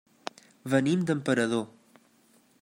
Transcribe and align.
Venim 0.73 1.05
d'Emperador. 1.11 1.65